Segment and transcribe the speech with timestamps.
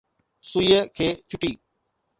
[0.51, 1.51] سُئيءَ کي ڇُٽي